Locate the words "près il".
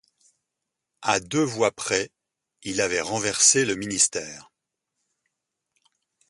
1.69-2.81